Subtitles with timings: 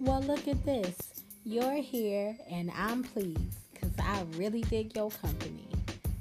[0.00, 0.96] Well, look at this.
[1.44, 5.66] You're here and I'm pleased because I really dig your company.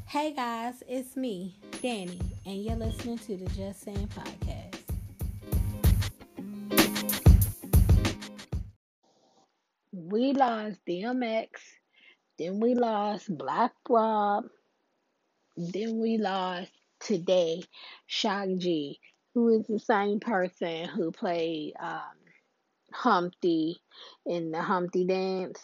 [0.07, 4.79] Hey guys, it's me, Danny, and you're listening to the Just Saying Podcast.
[9.91, 11.49] We lost DMX,
[12.39, 14.45] then we lost Black Rob,
[15.55, 17.61] then we lost today
[18.07, 18.99] Shock G,
[19.35, 21.99] who is the same person who played um,
[22.91, 23.81] Humpty
[24.25, 25.61] in the Humpty Dance.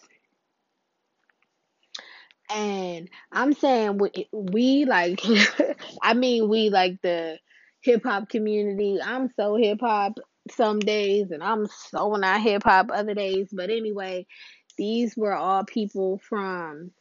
[2.54, 5.22] And I'm saying we, we like,
[6.02, 7.40] I mean, we like the
[7.81, 9.00] hip hop community.
[9.04, 10.20] I'm so hip hop
[10.52, 13.48] some days, and I'm so not hip hop other days.
[13.52, 14.28] But anyway,
[14.78, 16.92] these were all people from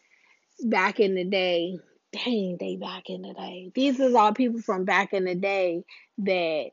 [0.65, 1.79] back in the day.
[2.13, 3.73] Dang, they back in the day.
[3.75, 5.85] These is all people from back in the day
[6.19, 6.71] that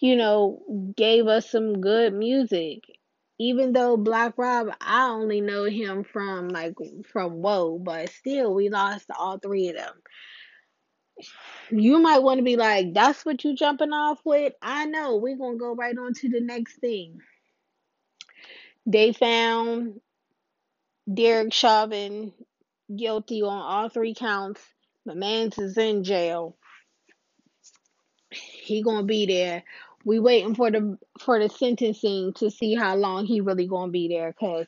[0.00, 0.62] you know,
[0.96, 2.84] gave us some good music.
[3.40, 6.74] Even though Black Rob, I only know him from like
[7.12, 9.94] from Whoa, but still we lost all three of them.
[11.70, 14.54] You might want to be like, that's what you jumping off with.
[14.62, 15.16] I know.
[15.16, 17.20] We're gonna go right on to the next thing.
[18.86, 20.00] They found
[21.12, 22.32] Derek Chauvin
[22.94, 24.62] guilty on all three counts.
[25.04, 26.56] My man's is in jail.
[28.30, 29.62] He gonna be there
[30.08, 34.08] we waiting for the for the sentencing to see how long he really gonna be
[34.08, 34.32] there.
[34.32, 34.66] Cause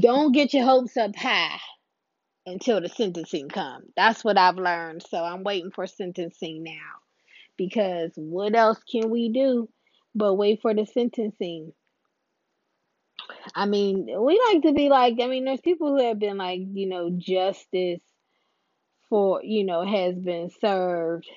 [0.00, 1.58] don't get your hopes up high
[2.46, 3.84] until the sentencing comes.
[3.98, 5.04] That's what I've learned.
[5.06, 7.02] So I'm waiting for sentencing now.
[7.58, 9.68] Because what else can we do
[10.14, 11.74] but wait for the sentencing?
[13.54, 16.60] I mean, we like to be like, I mean, there's people who have been like,
[16.72, 18.00] you know, justice
[19.10, 21.28] for, you know, has been served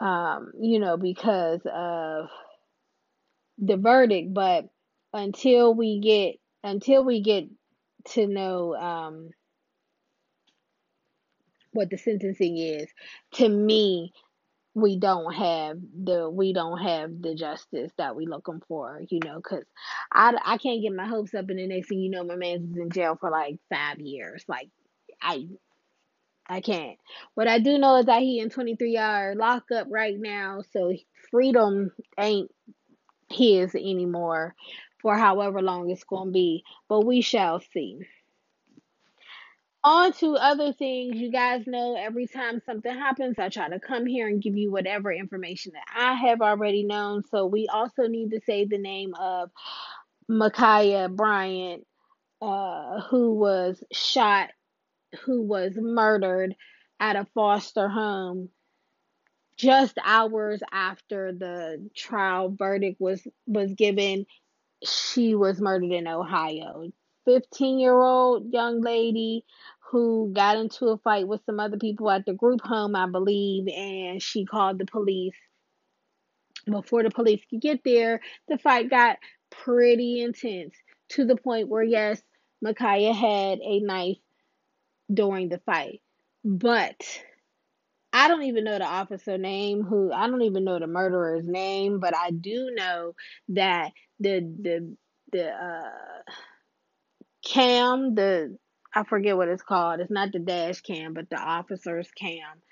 [0.00, 2.28] um, you know, because of
[3.58, 4.32] the verdict.
[4.32, 4.66] But
[5.12, 7.44] until we get until we get
[8.10, 9.30] to know um,
[11.72, 12.88] what the sentencing is,
[13.34, 14.12] to me,
[14.74, 19.36] we don't have the we don't have the justice that we looking for, you know,
[19.36, 19.64] because
[20.12, 22.76] I, I can't get my hopes up, and the next thing you know, my man's
[22.76, 24.44] in jail for like five years.
[24.46, 24.68] Like
[25.20, 25.46] I
[26.48, 26.98] I can't.
[27.34, 30.92] What I do know is that he in 23 hour lockup right now, so
[31.30, 32.50] freedom ain't
[33.30, 34.54] his anymore
[35.02, 36.64] for however long it's going to be.
[36.88, 37.98] But we shall see.
[39.84, 41.16] On to other things.
[41.16, 44.72] You guys know every time something happens, I try to come here and give you
[44.72, 47.22] whatever information that I have already known.
[47.30, 49.50] So we also need to say the name of
[50.28, 51.86] Ma'Khia Bryant,
[52.42, 54.50] uh, who was shot
[55.24, 56.54] who was murdered
[57.00, 58.50] at a foster home
[59.56, 64.24] just hours after the trial verdict was was given.
[64.84, 66.90] She was murdered in Ohio.
[67.26, 69.44] 15 year old young lady
[69.90, 73.68] who got into a fight with some other people at the group home I believe
[73.68, 75.34] and she called the police.
[76.64, 79.18] Before the police could get there the fight got
[79.50, 80.74] pretty intense
[81.10, 82.22] to the point where yes
[82.64, 84.18] Ma'Khia had a knife
[85.12, 86.00] during the fight.
[86.44, 87.02] But
[88.12, 92.00] I don't even know the officer name who I don't even know the murderer's name,
[92.00, 93.14] but I do know
[93.50, 94.96] that the the
[95.32, 96.32] the uh
[97.44, 98.56] cam, the
[98.94, 100.00] I forget what it's called.
[100.00, 102.62] It's not the dash cam, but the officer's cam.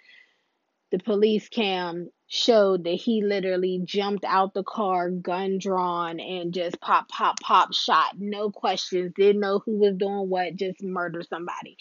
[0.92, 6.80] The police cam showed that he literally jumped out the car, gun drawn, and just
[6.80, 8.18] pop, pop, pop, shot.
[8.18, 9.12] No questions.
[9.16, 11.76] Didn't know who was doing what, just murdered somebody.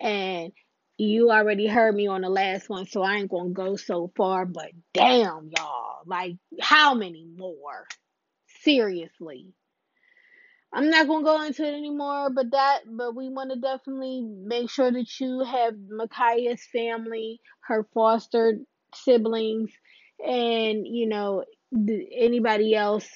[0.00, 0.52] And
[0.96, 4.46] you already heard me on the last one, so I ain't gonna go so far,
[4.46, 6.02] but damn, y'all.
[6.06, 7.86] Like, how many more?
[8.62, 9.52] Seriously.
[10.72, 14.68] I'm not gonna go into it anymore, but that, but we want to definitely make
[14.70, 18.58] sure that you have Ma'Khia's family, her foster
[18.94, 19.70] siblings,
[20.24, 21.44] and you know
[22.12, 23.08] anybody else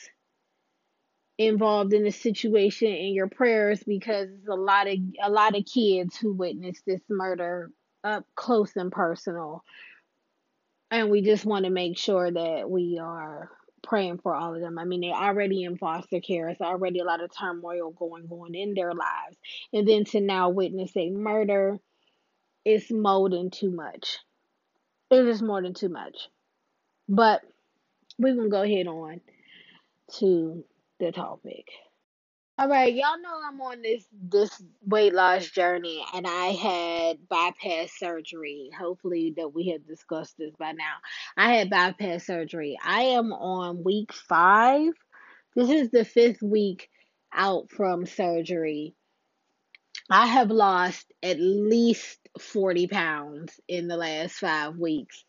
[1.37, 6.17] involved in the situation in your prayers because a lot of a lot of kids
[6.17, 7.71] who witnessed this murder
[8.03, 9.63] up close and personal
[10.91, 13.51] and we just want to make sure that we are
[13.83, 14.79] praying for all of them.
[14.79, 16.49] I mean, they're already in foster care.
[16.49, 19.37] It's already a lot of turmoil going on in their lives.
[19.73, 21.79] And then to now witness a murder,
[22.65, 24.19] it's more than too much.
[25.11, 26.29] It is more than too much.
[27.09, 27.43] But
[28.19, 29.21] we're to go ahead on
[30.19, 30.65] to
[31.01, 31.67] the topic.
[32.59, 37.93] All right, y'all know I'm on this this weight loss journey and I had bypass
[37.99, 38.71] surgery.
[38.79, 40.97] Hopefully that we have discussed this by now.
[41.37, 42.77] I had bypass surgery.
[42.85, 44.93] I am on week 5
[45.57, 46.91] This is the fifth week
[47.33, 48.95] out from surgery.
[50.11, 55.25] I have lost at least 40 pounds in the last five weeks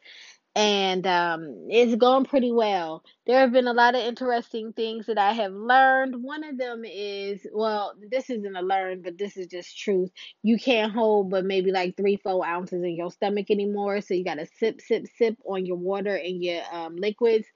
[0.55, 3.03] and um, it's going pretty well.
[3.25, 6.21] There have been a lot of interesting things that I have learned.
[6.23, 10.09] One of them is, well, this isn't a learn, but this is just truth.
[10.43, 14.01] You can't hold but maybe like three, four ounces in your stomach anymore.
[14.01, 17.47] So you got to sip, sip, sip on your water and your um, liquids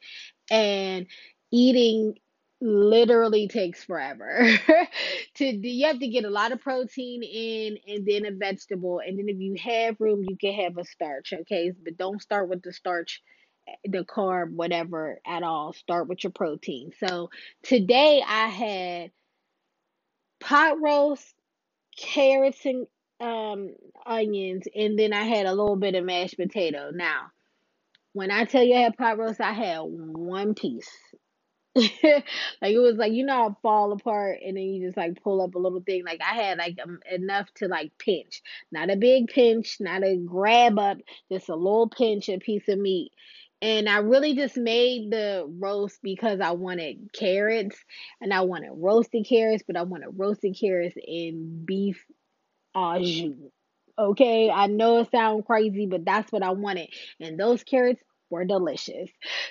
[0.52, 1.08] and
[1.52, 2.16] eating
[2.64, 4.50] literally takes forever.
[5.38, 9.02] To do you have to get a lot of protein in and then a vegetable
[9.04, 11.72] and then if you have room you can have a starch okay?
[11.84, 13.24] But don't start with the starch
[13.84, 15.74] the carb whatever at all.
[15.74, 16.92] Start with your protein.
[17.00, 17.32] So
[17.64, 19.12] today i had
[20.40, 21.34] pot roast
[21.98, 22.86] carrots and
[23.20, 23.74] um
[24.06, 26.92] onions and then i had a little bit of mashed potato.
[26.94, 27.32] Now
[28.14, 30.92] when i tell you i had pot roast i had one piece
[31.76, 32.24] like
[32.62, 35.56] it was like you know I fall apart and then you just like pull up
[35.56, 36.04] a little thing?
[36.06, 38.44] Like I had like um, enough to like pinch.
[38.72, 40.98] Not a big pinch not a grab up
[41.32, 43.12] just a little pinch a piece of meat.
[43.62, 47.78] And I really just made the roast because I wanted carrots
[48.22, 52.06] and I wanted roasted carrots but I wanted roasted carrots and beef
[52.76, 53.36] au jus.
[53.98, 56.90] Okay, I know it sounds crazy, but that's what I wanted.
[57.20, 59.10] And those carrots were delicious.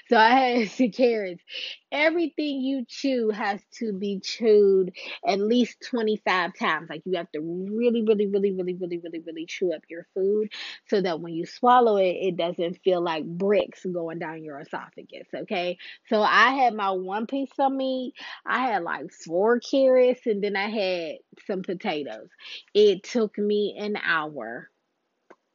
[0.09, 1.43] So I had the carrots.
[1.91, 4.93] Everything you chew has to be chewed
[5.27, 6.89] at least 25 times.
[6.89, 10.49] Like you have to really, really, really, really, really, really, really chew up your food
[10.89, 15.29] so that when you swallow it, it doesn't feel like bricks going down your esophagus.
[15.35, 15.79] Okay.
[16.09, 18.15] So I had my one piece of meat,
[18.47, 21.17] I had like four carrots, and then I had
[21.47, 22.29] some potatoes.
[22.75, 24.69] It took me an hour.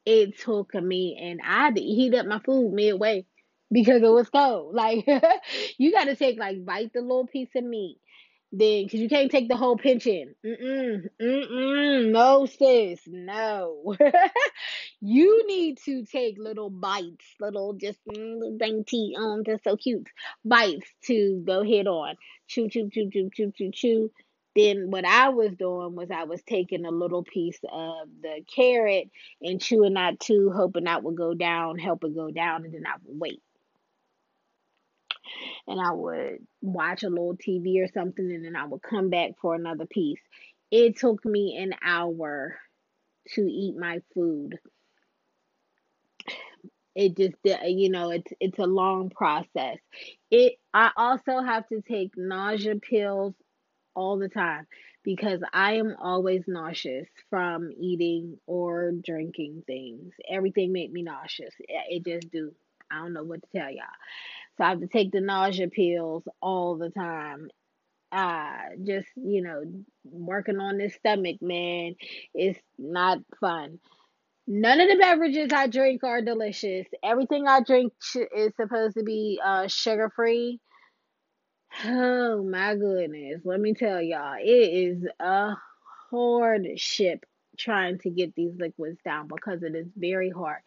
[0.08, 3.26] It took me, and I heat up my food midway
[3.72, 4.74] because it was cold.
[4.76, 5.06] Like
[5.78, 8.00] you got to take like bite the little piece of meat,
[8.52, 10.34] then because you can't take the whole pinch in.
[10.46, 12.12] Mm mm mm mm.
[12.12, 13.96] No sis, no.
[15.02, 20.08] you need to take little bites, little just mm, dainty, um, just so cute
[20.46, 22.16] bites to go hit on.
[22.48, 24.12] Chew, chew, chew, chew, chew, chew, chew
[24.58, 29.10] then what I was doing was I was taking a little piece of the carrot
[29.40, 32.86] and chewing that too, hoping that would go down, help it go down, and then
[32.88, 33.44] I would wait.
[35.68, 39.34] And I would watch a little TV or something, and then I would come back
[39.40, 40.22] for another piece.
[40.72, 42.58] It took me an hour
[43.36, 44.58] to eat my food.
[46.96, 49.78] It just, you know, it's it's a long process.
[50.32, 50.54] It.
[50.74, 53.36] I also have to take nausea pills
[53.98, 54.68] all the time
[55.04, 60.14] because I am always nauseous from eating or drinking things.
[60.30, 61.56] Everything make me nauseous.
[61.60, 62.54] It just do.
[62.92, 63.86] I don't know what to tell y'all.
[64.58, 67.50] So I have to take the nausea pills all the time.
[68.12, 69.64] Uh just, you know,
[70.06, 71.96] working on this stomach, man,
[72.34, 73.80] it's not fun.
[74.48, 76.88] None of the beverages I drink are delicious.
[77.04, 77.94] Everything I drink
[78.36, 80.60] is supposed to be uh, sugar free.
[81.86, 83.42] Oh my goodness.
[83.44, 85.56] Let me tell y'all, it is a
[86.10, 87.26] hardship
[87.58, 90.62] trying to get these liquids down because it is very hard.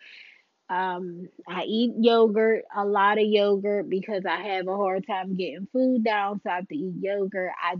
[0.68, 5.68] Um, I eat yogurt, a lot of yogurt because I have a hard time getting
[5.72, 7.52] food down, so I have to eat yogurt.
[7.62, 7.76] I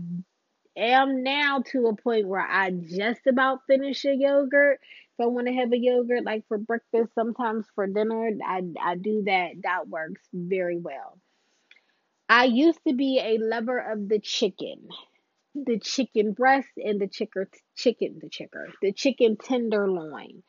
[0.77, 4.79] am now to a point where I just about finish a yogurt.
[5.17, 8.95] If I want to have a yogurt like for breakfast, sometimes for dinner, I I
[8.95, 9.51] do that.
[9.63, 11.19] That works very well.
[12.31, 14.87] I used to be a lover of the chicken,
[15.53, 20.41] the chicken breast and the chicken, chicken, the chicken, the chicken tenderloin.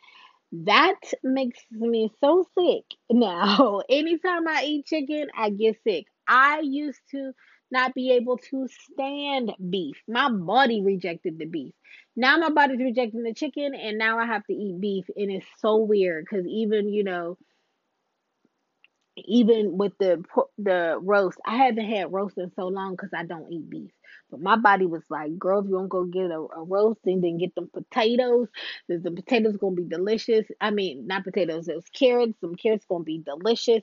[0.53, 3.83] That makes me so sick now.
[3.91, 6.07] Anytime I eat chicken, I get sick.
[6.29, 7.33] I used to
[7.71, 9.97] not be able to stand beef.
[10.09, 11.75] My body rejected the beef.
[12.17, 15.47] Now my body's rejecting the chicken, and now I have to eat beef, and it's
[15.59, 17.39] so weird because even you know
[19.17, 20.25] even with the
[20.59, 23.91] the roast, I haven't had roast in so long because I don't eat beef.
[24.31, 27.23] But my body was like, girl, if you don't go get a, a roast and
[27.23, 28.49] then get them potatoes,
[28.89, 30.47] the potatoes gonna be delicious.
[30.61, 32.41] I mean, not potatoes, it was carrots.
[32.41, 33.83] Some carrots gonna be delicious.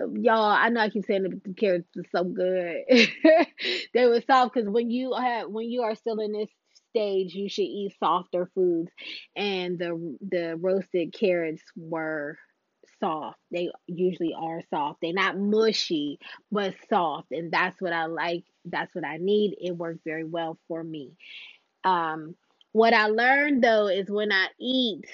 [0.00, 2.84] Um, y'all, I know I keep saying that the carrots are so good.
[3.94, 6.50] they were soft because when you have when you are still in this
[6.90, 8.90] stage, you should eat softer foods,
[9.36, 12.38] and the the roasted carrots were
[13.00, 13.38] soft.
[13.50, 15.00] They usually are soft.
[15.02, 16.18] They're not mushy,
[16.50, 17.32] but soft.
[17.32, 18.44] And that's what I like.
[18.64, 19.56] That's what I need.
[19.60, 21.12] It worked very well for me.
[21.84, 22.34] Um,
[22.72, 25.04] what I learned though is when I eat,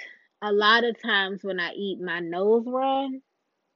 [0.42, 3.20] a lot of times when I eat, my nose run.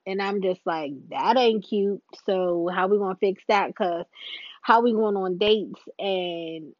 [0.06, 2.02] And I'm just like, that ain't cute.
[2.26, 3.74] So how we gonna fix that?
[3.74, 4.04] Cause
[4.62, 6.72] how we going on dates and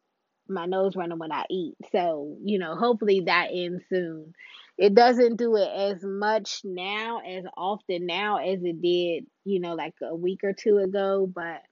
[0.48, 1.74] my nose running when I eat.
[1.92, 4.32] So, you know, hopefully that ends soon.
[4.78, 9.74] It doesn't do it as much now, as often now as it did, you know,
[9.74, 11.30] like a week or two ago.
[11.32, 11.62] But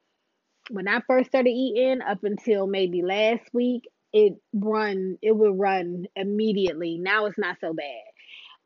[0.70, 6.06] when I first started eating, up until maybe last week, it run it would run
[6.16, 6.98] immediately.
[6.98, 8.04] Now it's not so bad.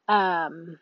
[0.08, 0.78] Um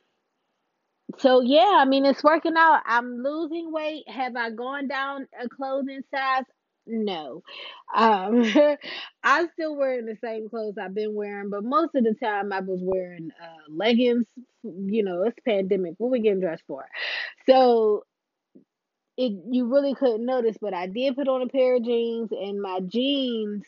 [1.18, 2.82] so yeah, I mean it's working out.
[2.86, 4.08] I'm losing weight.
[4.08, 6.44] Have I gone down a clothing size?
[6.86, 7.42] No.
[7.94, 8.44] Um
[9.24, 12.60] I'm still wearing the same clothes I've been wearing, but most of the time I
[12.60, 14.26] was wearing uh leggings.
[14.62, 15.94] You know, it's pandemic.
[15.98, 16.84] What we getting dressed for?
[17.46, 18.04] So
[19.16, 22.60] it you really couldn't notice, but I did put on a pair of jeans and
[22.60, 23.64] my jeans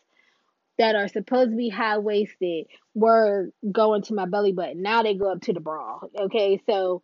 [0.79, 4.83] that are supposed to be high waisted were going to my belly button.
[4.83, 6.01] Now they go up to the bra.
[6.19, 7.03] Okay, so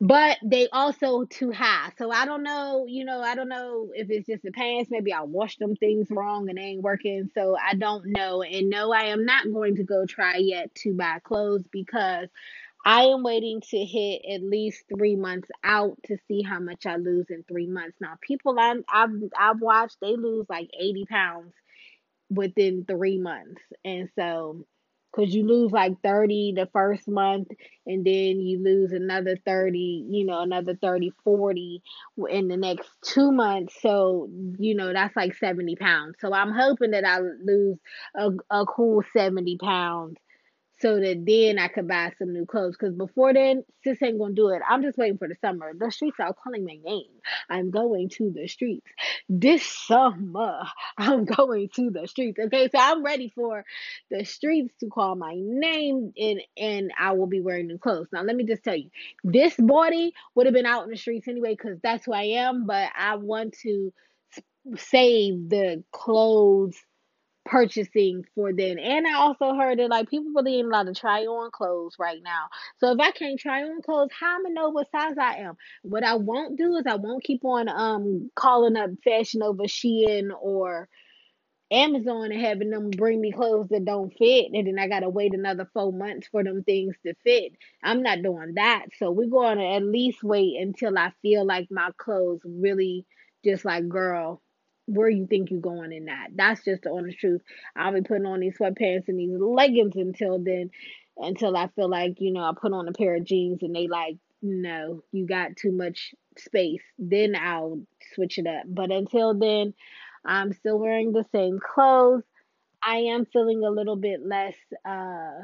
[0.00, 1.90] but they also too high.
[1.98, 4.90] So I don't know, you know, I don't know if it's just the pants.
[4.90, 7.30] Maybe I washed them things wrong and they ain't working.
[7.34, 8.42] So I don't know.
[8.42, 12.28] And no, I am not going to go try yet to buy clothes because
[12.84, 16.96] I am waiting to hit at least three months out to see how much I
[16.96, 17.96] lose in three months.
[18.00, 21.52] Now, people I, I've I've watched they lose like eighty pounds
[22.30, 23.62] within three months.
[23.84, 24.66] And so,
[25.16, 27.48] because you lose like 30 the first month,
[27.86, 31.82] and then you lose another 30, you know, another 30, 40
[32.28, 33.74] in the next two months.
[33.80, 36.16] So, you know, that's like 70 pounds.
[36.20, 37.78] So I'm hoping that I lose
[38.14, 40.16] a, a cool 70 pounds
[40.78, 42.76] so that then I could buy some new clothes.
[42.78, 44.62] Because before then, sis ain't gonna do it.
[44.68, 45.72] I'm just waiting for the summer.
[45.78, 47.10] The streets are calling my name.
[47.48, 48.86] I'm going to the streets
[49.28, 50.62] this summer.
[50.98, 52.38] I'm going to the streets.
[52.38, 53.64] Okay, so I'm ready for
[54.10, 58.08] the streets to call my name, and and I will be wearing new clothes.
[58.12, 58.90] Now, let me just tell you,
[59.24, 62.66] this body would have been out in the streets anyway, because that's who I am.
[62.66, 63.92] But I want to
[64.76, 66.76] save the clothes
[67.46, 68.78] purchasing for then.
[68.78, 72.22] And I also heard that like people really ain't allowed to try on clothes right
[72.22, 72.48] now.
[72.78, 75.56] So if I can't try on clothes, how am I know what size I am?
[75.82, 80.30] What I won't do is I won't keep on um calling up Fashion Nova Shein
[80.40, 80.88] or
[81.70, 85.34] Amazon and having them bring me clothes that don't fit, and then I gotta wait
[85.34, 87.52] another four months for them things to fit.
[87.82, 88.86] I'm not doing that.
[88.98, 93.04] So we're going to at least wait until I feel like my clothes really
[93.44, 94.42] just like, girl,
[94.86, 96.28] where you think you're going in that.
[96.34, 97.42] That's just the honest truth.
[97.76, 100.70] I'll be putting on these sweatpants and these leggings until then,
[101.16, 103.88] until I feel like, you know, I put on a pair of jeans and they
[103.88, 106.82] like, no, you got too much space.
[106.98, 107.80] Then I'll
[108.14, 108.64] switch it up.
[108.66, 109.74] But until then,
[110.24, 112.22] I'm still wearing the same clothes.
[112.82, 114.54] I am feeling a little bit less
[114.88, 115.40] uh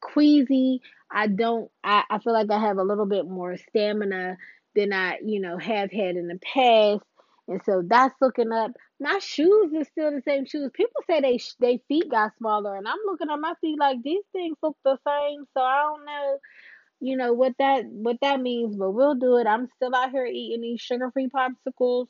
[0.00, 0.80] queasy.
[1.10, 4.36] I don't I, I feel like I have a little bit more stamina
[4.74, 7.04] than I, you know, have had in the past.
[7.48, 8.72] And so that's looking up.
[9.00, 10.70] My shoes are still the same shoes.
[10.74, 14.24] People say they they feet got smaller, and I'm looking at my feet like these
[14.32, 15.44] things look the same.
[15.54, 16.38] So I don't know,
[17.00, 19.46] you know what that what that means, but we'll do it.
[19.46, 22.08] I'm still out here eating these sugar free popsicles,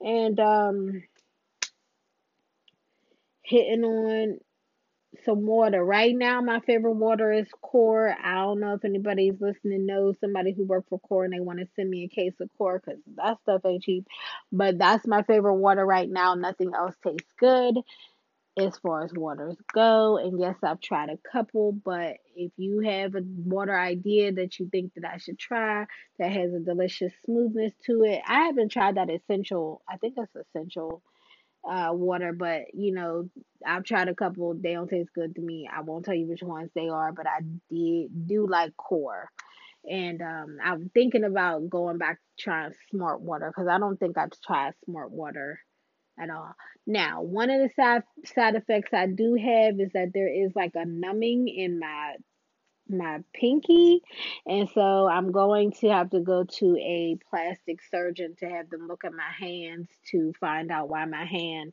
[0.00, 1.02] and um
[3.42, 4.38] hitting on
[5.24, 5.84] some water.
[5.84, 8.14] Right now, my favorite water is Core.
[8.22, 11.60] I don't know if anybody's listening knows somebody who worked for Core and they want
[11.60, 14.06] to send me a case of Core because that stuff ain't cheap.
[14.52, 16.34] But that's my favorite water right now.
[16.34, 17.78] Nothing else tastes good
[18.56, 20.16] as far as waters go.
[20.18, 24.68] And yes, I've tried a couple, but if you have a water idea that you
[24.68, 25.86] think that I should try
[26.18, 29.74] that has a delicious smoothness to it, I haven't tried that Essentia.
[29.88, 30.88] I think that's Essentia
[31.68, 33.28] uh, water, but you know,
[33.66, 34.54] I've tried a couple.
[34.54, 35.68] They don't taste good to me.
[35.72, 37.40] I won't tell you which ones they are, but I
[37.70, 39.30] did do like core,
[39.84, 44.32] and um, I'm thinking about going back trying smart water because I don't think I've
[44.46, 45.58] tried smart water
[46.18, 46.52] at all.
[46.86, 48.02] Now, one of the side
[48.34, 52.14] side effects I do have is that there is like a numbing in my
[52.88, 54.02] my pinky.
[54.46, 58.86] And so i'm going to have to go to a plastic surgeon to have them
[58.88, 61.72] look at my hands to find out why my hand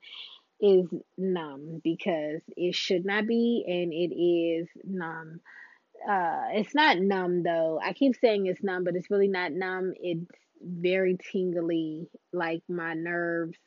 [0.62, 0.88] is
[1.18, 5.40] numb because it should not be and it is numb.
[6.08, 7.80] Uh it's not numb though.
[7.84, 9.94] I keep saying it's numb but it's really not numb.
[10.00, 10.30] It's
[10.64, 13.58] very tingly like my nerves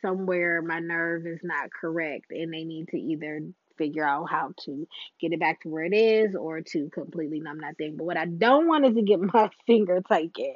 [0.00, 3.40] somewhere my nerve is not correct and they need to either
[3.76, 4.86] figure out how to
[5.20, 7.96] get it back to where it is or to completely numb that thing.
[7.96, 10.54] But what I don't want is to get my finger taken.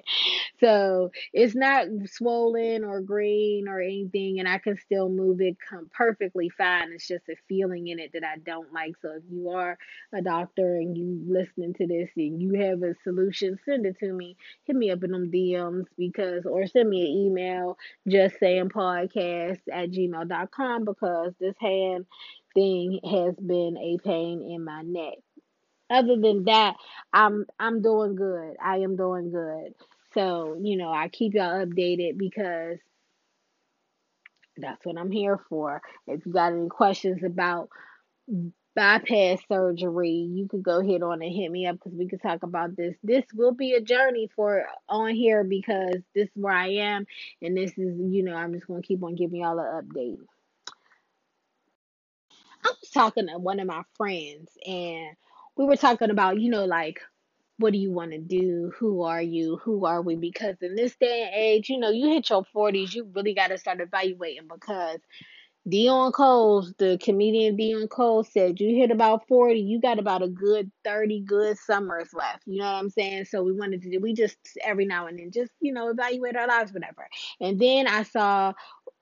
[0.60, 5.56] so it's not swollen or green or anything, and I can still move it
[5.92, 6.92] perfectly fine.
[6.92, 8.94] It's just a feeling in it that I don't like.
[9.02, 9.78] So if you are
[10.12, 14.12] a doctor and you listening to this and you have a solution, send it to
[14.12, 14.36] me.
[14.64, 19.60] Hit me up in them DMs because, or send me an email, just saying podcast
[19.72, 22.06] at gmail.com because this hand
[22.56, 25.18] thing has been a pain in my neck
[25.90, 26.76] other than that,
[27.12, 28.56] I'm I'm doing good.
[28.62, 29.74] I am doing good.
[30.14, 32.78] So, you know, I keep y'all updated because
[34.56, 35.82] that's what I'm here for.
[36.06, 37.68] If you got any questions about
[38.74, 42.42] bypass surgery, you could go ahead on and hit me up because we could talk
[42.42, 42.94] about this.
[43.02, 47.06] This will be a journey for on here because this is where I am,
[47.42, 50.18] and this is, you know, I'm just gonna keep on giving y'all an update.
[52.96, 55.14] Talking to one of my friends, and
[55.56, 57.00] we were talking about, you know, like
[57.58, 58.72] what do you want to do?
[58.78, 59.58] Who are you?
[59.64, 60.16] Who are we?
[60.16, 63.48] Because in this day and age, you know, you hit your 40s, you really got
[63.48, 65.00] to start evaluating because
[65.68, 70.28] Deon Coles, the comedian Deon Coles said, you hit about 40, you got about a
[70.28, 72.42] good 30 good summers left.
[72.46, 73.24] You know what I'm saying?
[73.24, 76.36] So we wanted to do, we just every now and then just, you know, evaluate
[76.36, 77.08] our lives, whatever.
[77.40, 78.52] And then I saw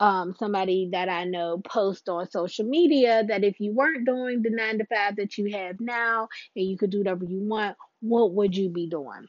[0.01, 4.51] um, somebody that I know post on social media that if you weren't doing the
[4.51, 8.35] nine to five that you have now and you could do whatever you want, what
[8.35, 9.27] would you be doing?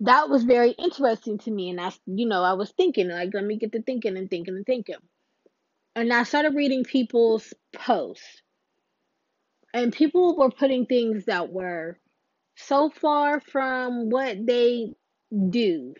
[0.00, 1.70] That was very interesting to me.
[1.70, 4.54] And I, you know, I was thinking, like, let me get to thinking and thinking
[4.54, 4.96] and thinking.
[5.96, 8.42] And I started reading people's posts.
[9.74, 11.98] And people were putting things that were
[12.56, 14.94] so far from what they
[15.50, 15.94] do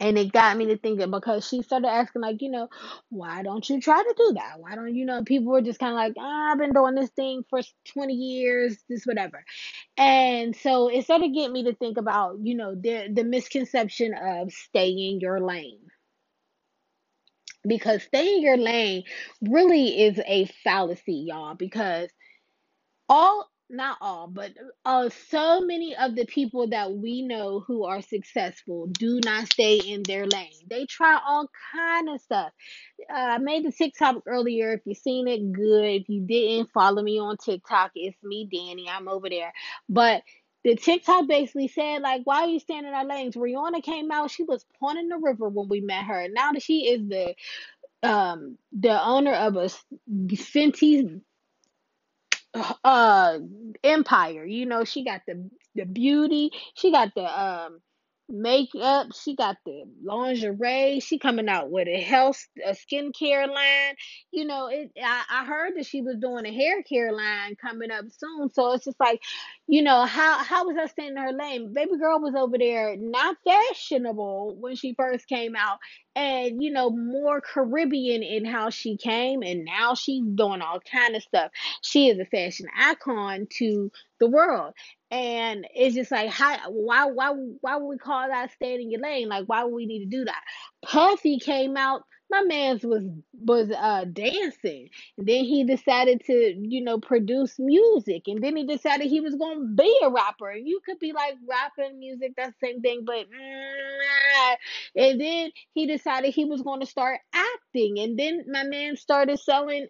[0.00, 2.68] and it got me to thinking because she started asking, like, you know,
[3.08, 4.60] why don't you try to do that?
[4.60, 5.24] Why don't you know?
[5.24, 7.60] People were just kind of like, oh, I've been doing this thing for
[7.92, 9.44] 20 years, this, whatever.
[9.96, 14.52] And so it started getting me to think about, you know, the, the misconception of
[14.52, 15.80] staying your lane.
[17.66, 19.02] Because staying your lane
[19.42, 22.08] really is a fallacy, y'all, because
[23.08, 24.52] all not all, but
[24.84, 29.78] uh, so many of the people that we know who are successful do not stay
[29.78, 30.52] in their lane.
[30.68, 32.52] They try all kind of stuff.
[33.10, 34.72] Uh, I made the TikTok earlier.
[34.74, 36.02] If you've seen it, good.
[36.02, 37.92] If you didn't, follow me on TikTok.
[37.94, 38.88] It's me, Danny.
[38.88, 39.52] I'm over there.
[39.88, 40.22] But
[40.64, 43.36] the TikTok basically said, like, why are you standing in our lanes?
[43.36, 46.28] Rihanna came out, she was Pon de Replay when we met her.
[46.30, 47.34] Now that she is the
[48.02, 49.70] um the owner of a
[50.08, 51.20] Fenty
[52.84, 53.38] uh
[53.84, 54.44] empire.
[54.44, 57.80] You know, she got the the beauty, she got the um
[58.28, 63.94] makeup, she got the lingerie, she coming out with a health a skincare line.
[64.30, 67.90] You know, it I, I heard that she was doing a hair care line coming
[67.90, 68.50] up soon.
[68.50, 69.20] So it's just like,
[69.66, 71.72] you know, how how was I staying in her lane?
[71.72, 75.78] Baby girl was over there not fashionable when she first came out
[76.18, 81.14] and you know more caribbean in how she came and now she's doing all kind
[81.14, 84.74] of stuff she is a fashion icon to the world
[85.10, 89.00] and it's just like how why why why would we call that staying in your
[89.00, 89.28] lane?
[89.28, 90.42] Like why would we need to do that?
[90.84, 92.02] Puffy came out.
[92.30, 94.90] My man's was was uh dancing.
[95.16, 98.24] And then he decided to you know produce music.
[98.26, 100.52] And then he decided he was gonna be a rapper.
[100.52, 103.26] You could be like rapping music that's the same thing but
[104.94, 107.98] and then he decided he was to start acting.
[107.98, 109.86] And then my man started selling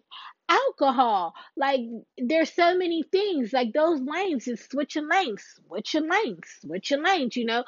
[0.49, 1.81] alcohol like
[2.17, 7.45] there's so many things like those lanes is switching lanes switching lanes switching lanes you
[7.45, 7.63] know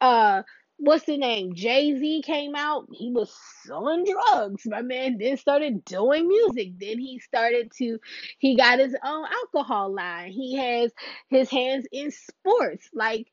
[0.00, 0.42] uh
[0.80, 1.54] what's the name?
[1.54, 2.86] Jay Z came out.
[2.90, 3.32] He was
[3.64, 4.62] selling drugs.
[4.66, 6.72] My man then started doing music.
[6.80, 7.98] Then he started to,
[8.38, 10.32] he got his own alcohol line.
[10.32, 10.90] He has
[11.28, 12.88] his hands in sports.
[12.94, 13.26] Like,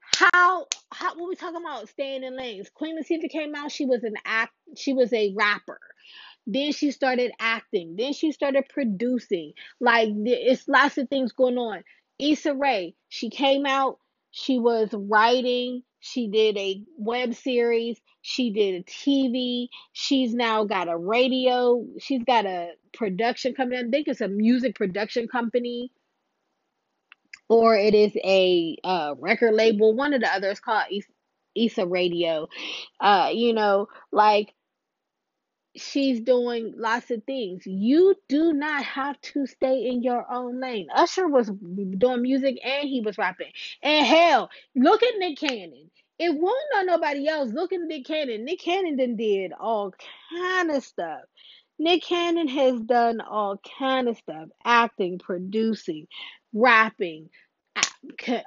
[0.00, 2.68] how, how, what we talking about staying in lanes?
[2.74, 3.72] Queen Latifah came out.
[3.72, 5.80] She was an act, she was a rapper.
[6.46, 7.96] Then she started acting.
[7.96, 9.52] Then she started producing.
[9.80, 11.84] Like, it's lots of things going on.
[12.18, 13.98] Issa Rae, she came out.
[14.30, 18.00] She was writing she did a web series.
[18.22, 19.68] She did a TV.
[19.92, 21.86] She's now got a radio.
[22.00, 23.80] She's got a production company.
[23.80, 25.92] I think it's a music production company
[27.48, 29.94] or it is a uh, record label.
[29.94, 30.86] One of the others called
[31.54, 32.48] Issa Raedio.
[33.00, 34.52] Uh, you know, like
[35.76, 37.62] she's doing lots of things.
[37.66, 40.88] You do not have to stay in your own lane.
[40.94, 41.50] Usher was
[41.98, 43.52] doing music and he was rapping.
[43.82, 45.90] And hell, look at Nick Cannon.
[46.18, 47.52] It won't know nobody else.
[47.52, 48.44] Look at Nick Cannon.
[48.44, 49.92] Nick Cannon then did all
[50.32, 51.22] kind of stuff.
[51.78, 56.06] Nick Cannon has done all kind of stuff: acting, producing,
[56.52, 57.28] rapping,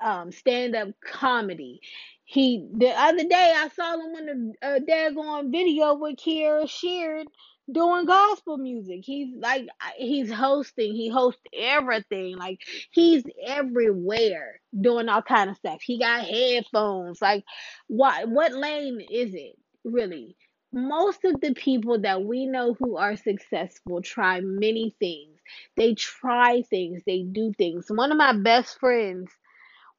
[0.02, 1.82] um, stand up comedy.
[2.26, 7.28] He the other day I saw him in a, a daggone video with Kierra Sheard
[7.72, 9.02] doing gospel music.
[9.04, 10.96] He's like he's hosting.
[10.96, 12.38] He hosts everything.
[12.38, 12.60] Like
[12.92, 15.82] he's everywhere doing all kind of stuff.
[15.82, 17.22] He got headphones.
[17.22, 17.46] Like
[17.88, 20.36] what what lane is it really?
[20.74, 25.40] Most of the people that we know who are successful try many things.
[25.78, 27.04] They try things.
[27.06, 27.86] They do things.
[27.90, 29.32] One of my best friends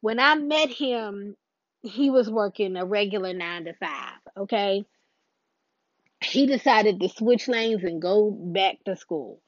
[0.00, 1.36] when I met him,
[1.86, 4.84] he was working a regular nine to five, okay?
[6.22, 9.40] He decided to switch lanes and go back to school.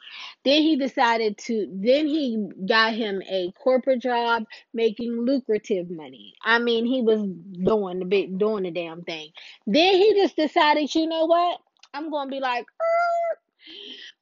[0.44, 6.35] Then he decided to, then he got him a corporate job making lucrative money.
[6.44, 9.31] I mean, he was doing the bit, doing the damn thing.
[9.66, 11.59] Then he just decided, you know what?
[11.94, 12.66] I'm going to be like,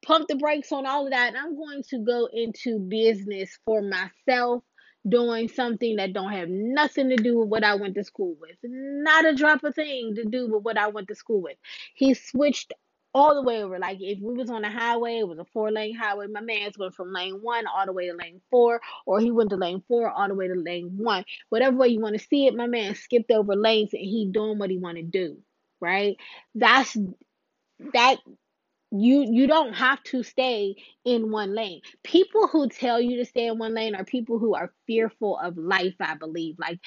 [0.05, 1.27] pump the brakes on all of that.
[1.27, 4.63] And I'm going to go into business for myself
[5.09, 8.57] doing something that don't have nothing to do with what I went to school with.
[8.63, 11.57] Not a drop of thing to do with what I went to school with.
[11.95, 12.73] He switched
[13.13, 13.79] all the way over.
[13.79, 16.27] Like if we was on a highway, it was a four lane highway.
[16.27, 19.49] My man's went from lane one all the way to lane four, or he went
[19.51, 21.25] to lane four all the way to lane one.
[21.49, 24.59] Whatever way you want to see it, my man skipped over lanes and he doing
[24.59, 25.37] what he want to do.
[25.81, 26.17] Right?
[26.55, 26.97] That's
[27.93, 28.17] that
[28.91, 33.47] you you don't have to stay in one lane people who tell you to stay
[33.47, 36.79] in one lane are people who are fearful of life i believe like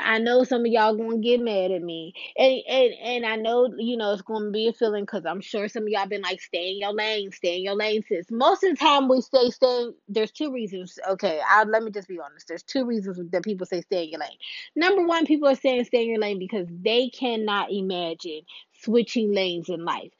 [0.00, 3.68] I know some of y'all gonna get mad at me, and and and I know
[3.78, 6.40] you know it's gonna be a feeling because I'm sure some of y'all been like,
[6.40, 8.26] stay in your lane, stay in your lane, sis.
[8.30, 9.88] Most of the time we stay stay.
[10.08, 10.98] There's two reasons.
[11.08, 12.48] Okay, I let me just be honest.
[12.48, 14.38] There's two reasons that people say stay in your lane.
[14.76, 18.42] Number one, people are saying stay in your lane because they cannot imagine
[18.82, 20.12] switching lanes in life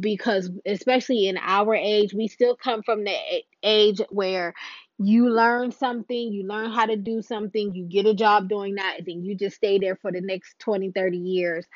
[0.00, 3.16] because especially in our age we still come from the
[3.62, 4.54] age where
[5.02, 8.96] you learn something, you learn how to do something, you get a job doing that,
[8.98, 11.66] and then you just stay there for the next 20, 30 years,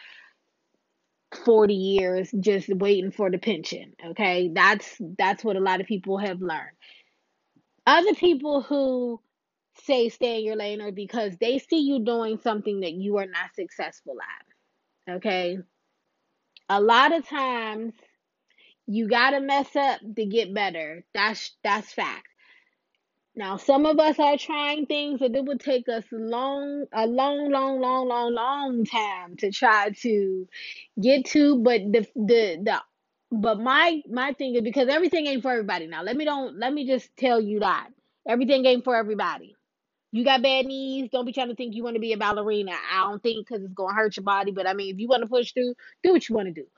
[1.44, 3.94] 40 years, just waiting for the pension.
[4.08, 4.50] Okay.
[4.52, 6.76] That's that's what a lot of people have learned.
[7.86, 9.20] Other people who
[9.84, 13.26] say stay in your lane are because they see you doing something that you are
[13.26, 14.16] not successful
[15.08, 15.16] at.
[15.16, 15.58] Okay.
[16.68, 17.94] A lot of times
[18.86, 21.04] you gotta mess up to get better.
[21.14, 22.24] That's that's fact
[23.34, 27.50] now, some of us are trying things that it would take us long, a long,
[27.50, 30.48] long, long, long, long time to try to
[31.00, 31.56] get to.
[31.62, 32.82] But the the the
[33.32, 35.86] but my my thing is because everything ain't for everybody.
[35.86, 37.88] Now, let me don't let me just tell you that
[38.28, 39.56] everything ain't for everybody.
[40.14, 41.10] You got bad knees.
[41.10, 42.70] Don't be trying to think you want to be a ballerina.
[42.92, 44.52] I don't think because it's gonna hurt your body.
[44.52, 45.74] But I mean, if you want to push through,
[46.04, 46.68] do what you want to do.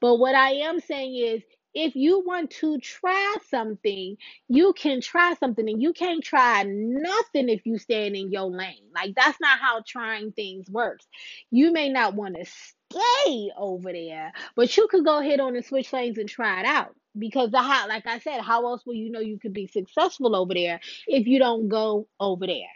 [0.00, 1.42] But what I am saying is
[1.74, 4.16] if you want to try something,
[4.48, 8.88] you can try something and you can't try nothing if you stand in your lane.
[8.94, 11.06] Like that's not how trying things works.
[11.50, 15.66] You may not want to stay over there, but you could go ahead on and
[15.66, 16.96] switch lanes and try it out.
[17.18, 20.36] Because the how, like I said, how else will you know you could be successful
[20.36, 22.68] over there if you don't go over there?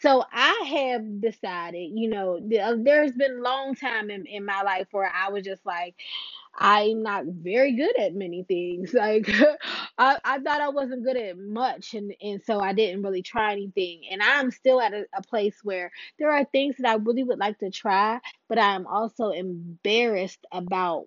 [0.00, 4.62] So I have decided, you know, uh, there's been a long time in, in my
[4.62, 5.96] life where I was just like,
[6.54, 8.94] I'm not very good at many things.
[8.98, 9.28] Like
[9.98, 13.52] I, I thought I wasn't good at much and, and so I didn't really try
[13.52, 14.02] anything.
[14.10, 17.38] And I'm still at a, a place where there are things that I really would
[17.38, 21.06] like to try, but I'm also embarrassed about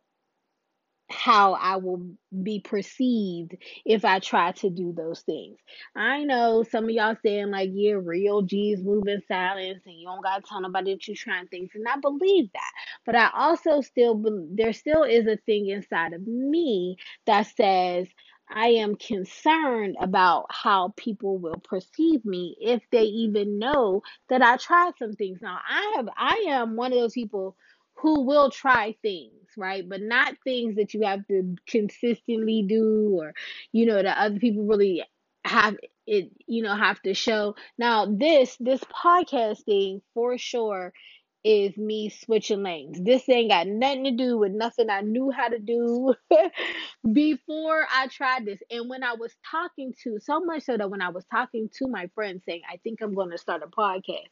[1.11, 2.11] how I will
[2.43, 5.57] be perceived if I try to do those things.
[5.95, 10.23] I know some of y'all saying like, yeah, real G's moving silence and you don't
[10.23, 11.71] got to tell nobody that you're trying things.
[11.75, 12.71] And I believe that.
[13.05, 14.21] But I also still,
[14.53, 18.07] there still is a thing inside of me that says,
[18.53, 24.57] I am concerned about how people will perceive me if they even know that I
[24.57, 25.39] tried some things.
[25.41, 27.55] Now, I have I am one of those people
[28.01, 29.87] who will try things, right?
[29.87, 33.33] But not things that you have to consistently do or,
[33.71, 35.03] you know, that other people really
[35.45, 37.55] have it, you know, have to show.
[37.77, 40.93] Now, this, this podcasting for sure
[41.43, 43.01] is me switching lanes.
[43.01, 46.13] This ain't got nothing to do with nothing I knew how to do
[47.13, 48.59] before I tried this.
[48.69, 51.87] And when I was talking to, so much so that when I was talking to
[51.87, 54.27] my friends saying, I think I'm going to start a podcast,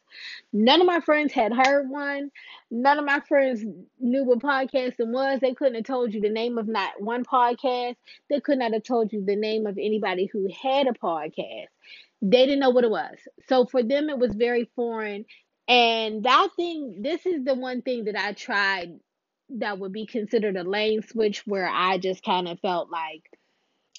[0.54, 2.30] none of my friends had heard one.
[2.70, 3.64] None of my friends
[4.00, 5.40] knew what podcasting was.
[5.40, 7.96] They couldn't have told you the name of not one podcast.
[8.30, 11.68] They could not have told you the name of anybody who had a podcast.
[12.22, 13.16] They didn't know what it was.
[13.48, 15.26] So for them, it was very foreign
[15.70, 19.00] and that thing, this is the one thing that I tried
[19.60, 23.24] that would be considered a lane switch where I just kind of felt like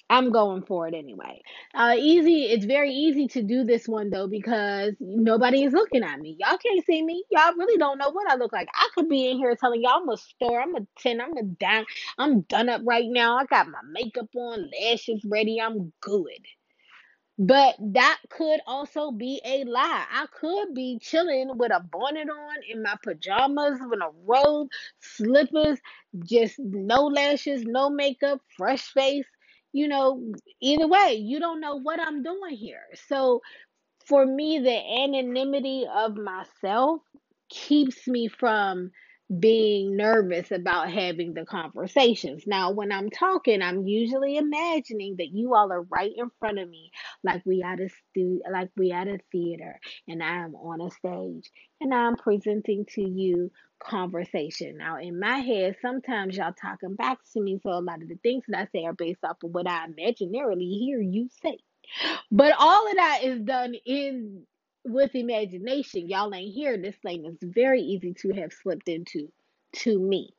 [0.09, 1.41] I'm going for it anyway.
[1.75, 2.45] Uh, easy.
[2.45, 6.37] It's very easy to do this one though because nobody is looking at me.
[6.39, 7.25] Y'all can't see me.
[7.31, 8.69] Y'all really don't know what I look like.
[8.75, 10.61] I could be in here telling y'all I'm a store.
[10.61, 11.21] I'm a ten.
[11.21, 11.85] I'm a down.
[12.17, 13.37] I'm done up right now.
[13.37, 15.61] I got my makeup on, lashes ready.
[15.61, 16.45] I'm good.
[17.37, 20.05] But that could also be a lie.
[20.11, 25.79] I could be chilling with a bonnet on in my pajamas, with a robe, slippers,
[26.23, 29.25] just no lashes, no makeup, fresh face.
[29.73, 32.83] You know, either way, you don't know what I'm doing here.
[33.07, 33.41] So
[34.05, 37.01] for me, the anonymity of myself
[37.49, 38.91] keeps me from
[39.39, 42.43] being nervous about having the conversations.
[42.45, 46.69] Now, when I'm talking, I'm usually imagining that you all are right in front of
[46.69, 46.91] me,
[47.23, 50.91] like we at a stu- like we at a theater, and I am on a
[50.91, 53.51] stage, and I'm presenting to you
[53.83, 54.77] conversation.
[54.77, 58.19] Now, in my head, sometimes y'all talking back to me, so a lot of the
[58.23, 61.57] things that I say are based off of what I imaginarily hear you say.
[62.31, 64.43] But all of that is done in
[64.85, 66.09] with imagination.
[66.09, 66.77] Y'all ain't here.
[66.77, 69.31] This thing is very easy to have slipped into
[69.73, 70.33] to me.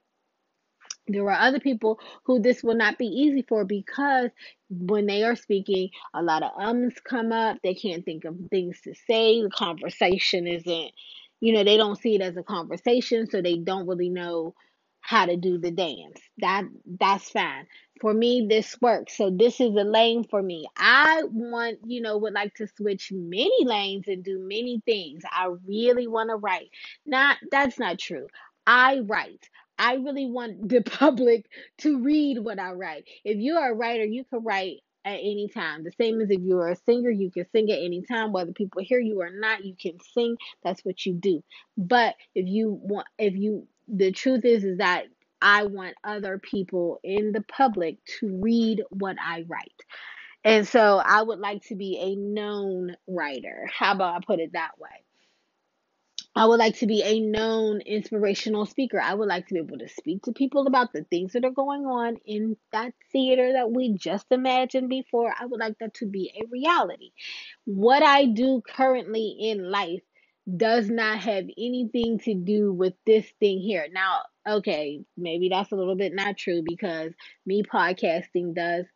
[1.09, 4.31] There are other people who this will not be easy for because
[4.71, 7.59] when they are speaking, a lot of ums come up.
[7.63, 9.43] They can't think of things to say.
[9.43, 10.93] The conversation isn't,
[11.41, 14.55] you know, they don't see it as a conversation, so they don't really know
[15.03, 16.21] how to do the dance.
[16.39, 16.65] That
[16.99, 17.67] that's fine.
[18.01, 19.17] For me, this works.
[19.17, 20.67] So this is a lane for me.
[20.77, 25.23] I want, you know, would like to switch many lanes and do many things.
[25.31, 26.71] I really want to write.
[27.05, 28.29] Not that's not true.
[28.67, 29.49] I write.
[29.79, 31.47] I really want the public
[31.79, 33.05] to read what I write.
[33.25, 35.85] If you are a writer, you can write at any time.
[35.85, 38.83] The same as if you're a singer, you can sing at any time, whether people
[38.83, 40.37] hear you or not, you can sing.
[40.63, 41.43] That's what you do.
[41.77, 45.05] But if you want, if you, the truth is, is that
[45.41, 49.83] I want other people in the public to read what I write.
[50.45, 53.69] And so I would like to be a known writer.
[53.73, 54.89] How about I put it that way?
[56.35, 58.99] I would like to be a known inspirational speaker.
[58.99, 61.51] I would like to be able to speak to people about the things that are
[61.51, 65.35] going on in that theater that we just imagined before.
[65.39, 67.11] I would like that to be a reality.
[67.65, 70.03] What I do currently in life
[70.57, 73.87] does not have anything to do with this thing here.
[73.93, 77.13] Now, okay, maybe that's a little bit not true because
[77.47, 78.87] me podcasting does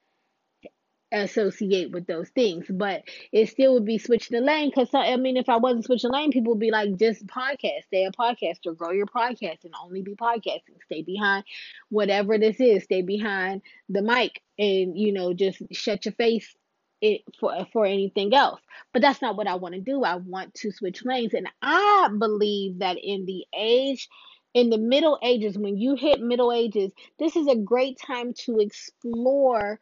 [1.12, 4.70] associate with those things, but it still would be switching the lane.
[4.70, 8.04] Because I mean, if I wasn't switching lane, people would be like, just podcast, stay
[8.04, 10.82] a podcaster, grow your podcast, and only be podcasting.
[10.87, 11.44] Stay behind
[11.90, 16.54] whatever this is, stay behind the mic, and you know, just shut your face
[17.00, 18.61] it for for anything else.
[18.92, 20.04] But that's not what I want to do.
[20.04, 24.09] I want to switch lanes, and I believe that in the age.
[24.54, 28.59] In the Middle Ages, when you hit Middle Ages, this is a great time to
[28.59, 29.78] explore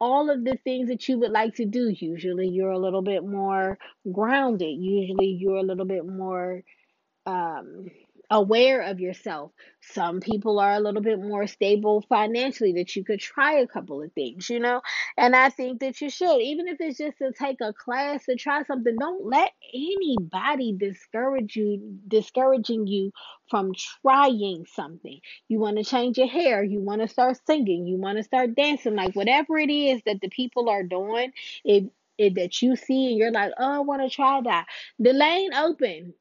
[0.00, 1.90] all of the things that you would like to do.
[1.90, 3.76] Usually you're a little bit more
[4.10, 4.74] grounded.
[4.78, 6.62] Usually you're a little bit more
[7.26, 7.86] um,
[8.30, 9.52] aware of yourself.
[9.80, 14.02] Some people are a little bit more stable financially that you could try a couple
[14.02, 14.82] of things, you know?
[15.16, 18.36] And I think that you should, even if it's just to take a class to
[18.36, 23.10] try something, don't let anybody discourage you, discouraging you
[23.48, 25.20] from trying something.
[25.48, 28.54] You want to change your hair, you want to start singing, you want to start
[28.54, 31.32] dancing, like whatever it is that the people are doing,
[31.64, 31.84] if,
[32.18, 34.66] if that you see and you're like, oh, I want to try that.
[34.98, 36.14] The lane open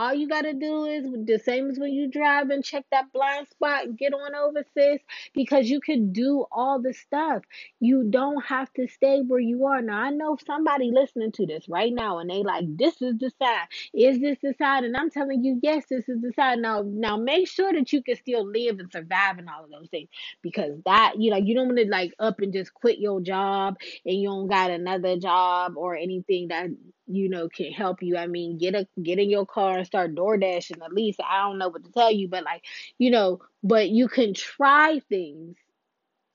[0.00, 3.46] all you gotta do is the same as when you drive and check that blind
[3.48, 4.98] spot get on over, sis,
[5.34, 7.42] because you can do all the stuff.
[7.80, 9.82] You don't have to stay where you are.
[9.82, 13.30] Now I know somebody listening to this right now and they like, this is the
[13.38, 13.66] side.
[13.92, 14.84] Is this the side?
[14.84, 16.60] And I'm telling you, yes, this is the side.
[16.60, 19.90] Now now make sure that you can still live and survive and all of those
[19.90, 20.08] things.
[20.40, 23.76] Because that, you know, you don't want to like up and just quit your job
[24.06, 26.70] and you don't got another job or anything that
[27.10, 28.16] you know can help you.
[28.16, 31.20] I mean, get a get in your car and start door dashing at least.
[31.28, 32.64] I don't know what to tell you, but like,
[32.98, 35.56] you know, but you can try things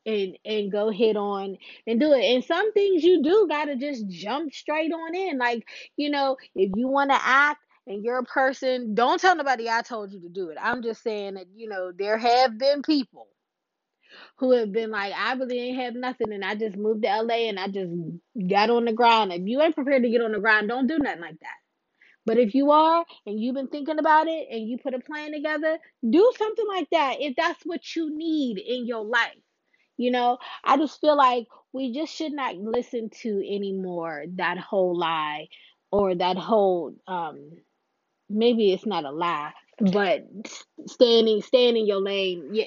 [0.06, 1.58] and and go hit on
[1.88, 2.24] and do it.
[2.24, 5.38] And some things you do gotta just jump straight on in.
[5.38, 9.82] Like, you know, if you wanna act and you're a person, don't tell nobody I
[9.82, 10.58] told you to do it.
[10.62, 13.28] I'm just saying that, you know, there have been people
[14.38, 17.50] who have been like, I really ain't have nothing and I just moved to LA
[17.50, 17.92] and I just
[18.50, 19.34] got on the ground.
[19.34, 21.58] If you ain't prepared to get on the ground, don't do nothing like that.
[22.26, 25.32] But if you are and you've been thinking about it and you put a plan
[25.32, 29.38] together, do something like that if that's what you need in your life.
[29.98, 34.98] You know, I just feel like we just should not listen to anymore that whole
[34.98, 35.48] lie
[35.92, 37.52] or that whole um
[38.30, 40.24] maybe it's not a lie but
[40.88, 42.66] standing staying in your lane yeah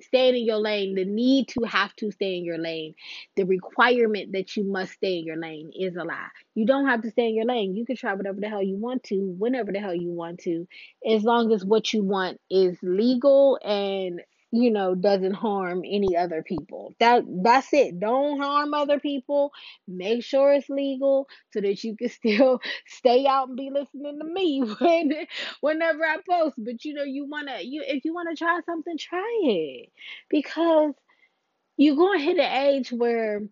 [0.00, 2.94] staying in your lane the need to have to stay in your lane
[3.36, 6.28] the requirement that you must stay in your lane is a lie.
[6.54, 7.76] You don't have to stay in your lane.
[7.76, 10.66] You can try whatever the hell you want to whenever the hell you want to
[11.08, 14.20] as long as what you want is legal and
[14.52, 19.50] you know doesn't harm any other people that that's it don't harm other people
[19.88, 24.24] make sure it's legal so that you can still stay out and be listening to
[24.26, 25.12] me when
[25.60, 26.56] whenever I post.
[26.58, 29.90] But you know, you wanna you if you wanna try something, try it.
[30.30, 30.94] Because
[31.76, 33.42] you're gonna hit an age where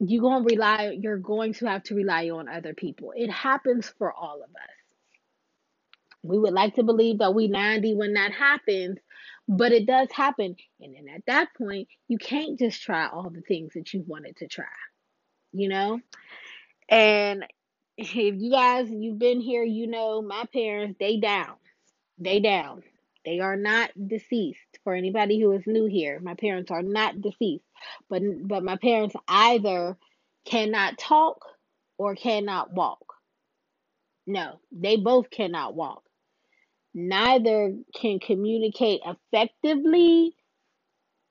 [0.00, 3.12] you're gonna rely you're going to have to rely on other people.
[3.16, 4.70] It happens for all of us.
[6.22, 8.98] We would like to believe that we 90 when that happens,
[9.48, 10.56] but it does happen.
[10.80, 14.36] And then at that point, you can't just try all the things that you wanted
[14.38, 14.64] to try,
[15.52, 16.00] you know?
[16.88, 17.44] And
[17.96, 21.54] if you guys you've been here, you know my parents, they down.
[22.18, 22.82] They down.
[23.24, 24.58] They are not deceased.
[24.82, 27.64] For anybody who is new here, my parents are not deceased.
[28.10, 29.96] But but my parents either
[30.44, 31.44] cannot talk
[31.96, 33.14] or cannot walk.
[34.26, 36.02] No, they both cannot walk.
[36.94, 40.34] Neither can communicate effectively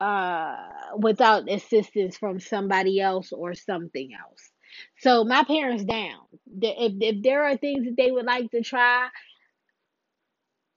[0.01, 0.57] uh
[0.97, 4.51] without assistance from somebody else or something else.
[4.99, 6.19] So my parents down.
[6.61, 9.07] If if there are things that they would like to try,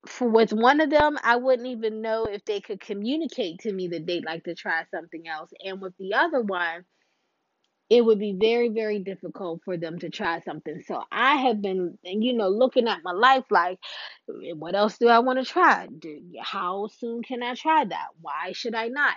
[0.07, 3.89] for with one of them, I wouldn't even know if they could communicate to me
[3.89, 5.51] that they'd like to try something else.
[5.65, 6.85] And with the other one,
[7.89, 10.83] it would be very, very difficult for them to try something.
[10.87, 13.79] So I have been, you know, looking at my life like,
[14.29, 15.87] eh, what else do I want to try?
[15.99, 18.09] Do, how soon can I try that?
[18.21, 19.15] Why should I not?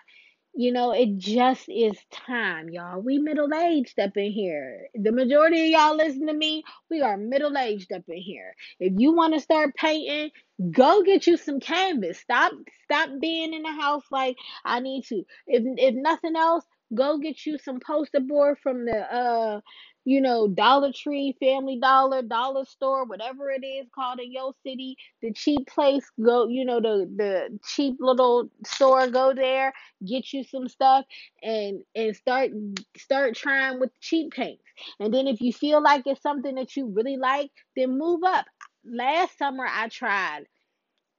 [0.56, 3.00] You know, it just is time, y'all.
[3.00, 4.88] We middle aged up in here.
[4.96, 8.56] The majority of y'all listen to me, we are middle aged up in here.
[8.80, 10.32] If you want to start painting,
[10.72, 12.20] go get you some canvas.
[12.20, 12.52] Stop
[12.86, 15.24] stop being in the house like I need to.
[15.48, 19.62] If if nothing else, go get you some poster board from the uh
[20.06, 24.96] you know, Dollar Tree, Family Dollar, Dollar Store, whatever it is called in your city,
[25.22, 29.74] the cheap place, go, you know, the the cheap little store, go there,
[30.08, 31.06] get you some stuff
[31.44, 32.52] and and start
[32.98, 34.64] start trying with cheap paints.
[35.00, 38.46] And then if you feel like it's something that you really like, then move up.
[38.86, 40.46] Last summer I tried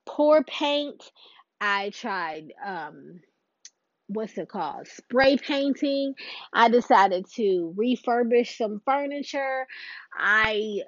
[0.07, 1.03] pour paint.
[1.61, 3.21] I tried um
[4.13, 4.89] what's it called?
[4.89, 6.15] Spray painting.
[6.53, 9.67] I decided to refurbish some furniture.
[10.17, 10.81] I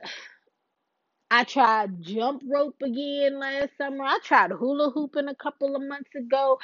[1.30, 4.04] i tried jump rope again last summer.
[4.04, 6.58] I tried hula hooping a couple of months ago.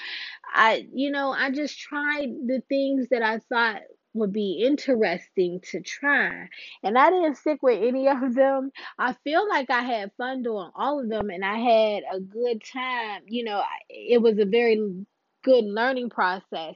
[0.52, 3.82] I you know i just tried the things that i thought
[4.14, 6.48] would be interesting to try
[6.82, 8.72] and i didn't stick with any of them.
[8.98, 12.62] I feel like i had fun doing all of them and i had a good
[12.64, 13.22] time.
[13.28, 15.06] You know it was a very
[15.42, 16.74] good learning process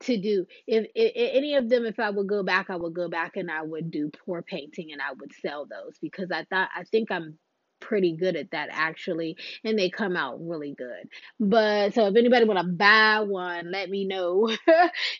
[0.00, 0.46] to do.
[0.66, 3.36] If, if, if any of them, if I would go back, I would go back
[3.36, 6.84] and I would do pour painting and I would sell those because I thought I
[6.84, 7.38] think I'm
[7.80, 11.08] pretty good at that actually and they come out really good.
[11.40, 14.48] But so if anybody want to buy one let me know.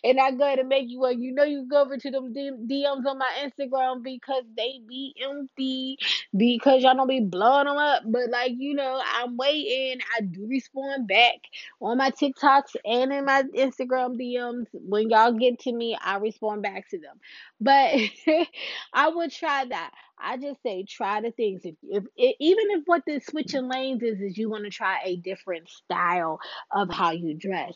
[0.03, 1.21] And i go and make you one.
[1.21, 5.97] You know you go over to them dms on my instagram because they be empty
[6.35, 8.03] because y'all don't be blowing them up.
[8.05, 9.99] But like you know i'm waiting.
[10.17, 11.35] I do respond back
[11.81, 16.61] on my tiktoks and in my instagram dms when y'all get to me i respond
[16.63, 17.17] back to them.
[17.59, 17.95] But
[18.93, 19.91] i would try that
[20.21, 21.61] I just say try the things.
[21.63, 24.99] If, if, if even if what the switching lanes is is you want to try
[25.05, 26.39] a different style
[26.71, 27.73] of how you dress,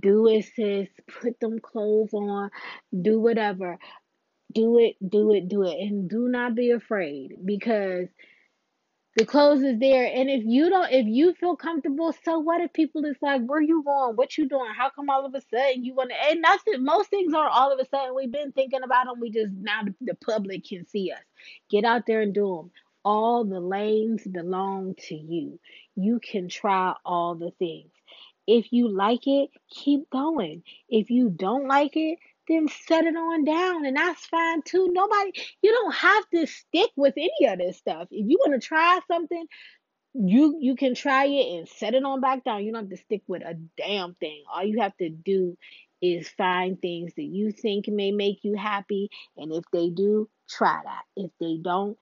[0.00, 0.88] do it, sis.
[1.20, 2.50] Put them clothes on.
[3.00, 3.78] Do whatever.
[4.52, 4.96] Do it.
[5.06, 5.48] Do it.
[5.48, 5.78] Do it.
[5.80, 8.08] And do not be afraid because
[9.16, 12.72] the clothes is there, and if you don't, if you feel comfortable, so what if
[12.72, 14.16] people is like, where you going?
[14.16, 14.70] What you doing?
[14.76, 16.16] How come all of a sudden you want to?
[16.30, 16.80] And it.
[16.80, 18.14] Most things aren't all of a sudden.
[18.14, 19.20] We've been thinking about them.
[19.20, 21.22] We just now the, the public can see us.
[21.70, 22.70] Get out there and do them.
[23.04, 25.58] All the lanes belong to you.
[25.96, 27.90] You can try all the things.
[28.46, 30.62] If you like it, keep going.
[30.88, 32.18] If you don't like it,
[32.50, 34.88] then set it on down and that's fine too.
[34.92, 35.32] Nobody
[35.62, 38.08] you don't have to stick with any of this stuff.
[38.10, 39.46] If you want to try something,
[40.14, 42.64] you you can try it and set it on back down.
[42.64, 44.44] You don't have to stick with a damn thing.
[44.52, 45.56] All you have to do
[46.02, 50.80] is find things that you think may make you happy and if they do, try
[50.84, 51.02] that.
[51.16, 51.96] If they don't,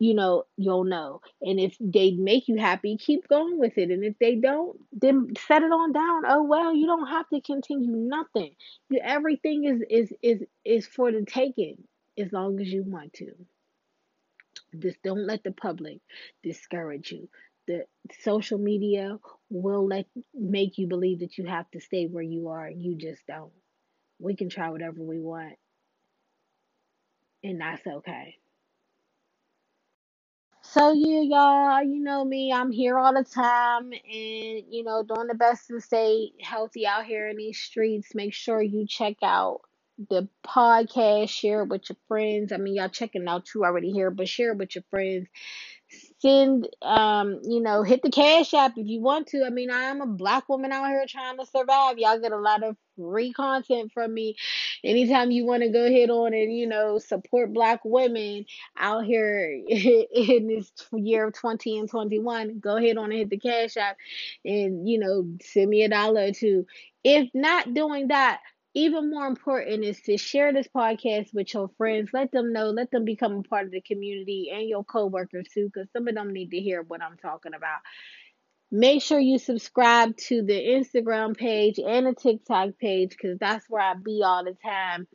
[0.00, 1.22] you know, you'll know.
[1.42, 3.90] And if they make you happy, keep going with it.
[3.90, 6.24] And if they don't, then set it on down.
[6.26, 8.56] Oh well, you don't have to continue nothing.
[8.90, 11.84] You, everything is is is is for the taking
[12.18, 13.32] as long as you want to.
[14.78, 16.00] Just don't let the public
[16.42, 17.28] discourage you.
[17.68, 17.86] the
[18.20, 19.20] social media
[19.50, 22.96] will let make you believe that you have to stay where you are and you
[22.96, 23.52] just don't.
[24.20, 25.56] We can try whatever we want
[27.42, 28.36] and that's okay.
[30.72, 35.28] So yeah, y'all, you know me, I'm here all the time and you know, doing
[35.28, 38.14] the best to stay healthy out here in these streets.
[38.14, 39.62] Make sure you check out
[40.10, 42.52] the podcast, share it with your friends.
[42.52, 45.28] I mean, y'all checking out too already here, but share it with your friends
[46.20, 49.44] send um you know hit the cash app if you want to.
[49.44, 51.98] I mean i'm a black woman out here trying to survive.
[51.98, 54.36] Y'all get a lot of free content from me.
[54.84, 58.44] Anytime you want to go ahead on and you know support black women
[58.76, 63.38] out here in this year of 20 and 21 go ahead on and hit the
[63.38, 63.96] cash app
[64.44, 66.66] and you know send me a dollar or two.
[67.02, 68.40] If not doing that
[68.74, 72.10] even more important is to share this podcast with your friends.
[72.12, 75.70] Let them know, let them become a part of the community and your coworkers too,
[75.72, 77.80] because some of them need to hear what I'm talking about.
[78.70, 83.82] Make sure you subscribe to the Instagram page and the TikTok page because that's where
[83.82, 85.08] I be all the time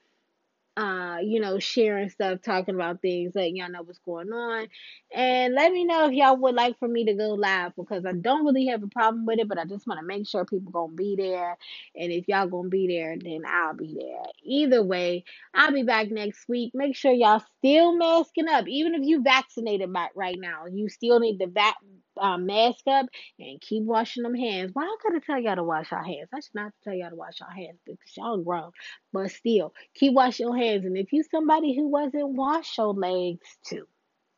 [0.77, 4.67] uh, you know, sharing stuff, talking about things, letting y'all know what's going on.
[5.13, 8.11] And let me know if y'all would like for me to go live because I
[8.13, 10.71] don't really have a problem with it, but I just want to make sure people
[10.71, 11.57] gonna be there.
[11.95, 14.23] And if y'all gonna be there, then I'll be there.
[14.43, 15.23] Either way,
[15.53, 16.71] I'll be back next week.
[16.73, 18.67] Make sure y'all still masking up.
[18.67, 21.75] Even if you vaccinated by, right now, you still need to vac
[22.19, 23.07] um, mask up
[23.39, 24.71] and keep washing them hands.
[24.73, 26.29] Why I gotta tell y'all to wash our hands?
[26.33, 28.71] I should not tell y'all to wash our hands because y'all grown.
[29.13, 30.85] But still, keep washing your hands.
[30.85, 33.85] And if you somebody who wasn't, wash your legs too.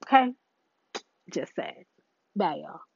[0.05, 0.33] Okay?
[1.31, 1.85] Just saying.
[2.35, 2.86] Bye, y'all.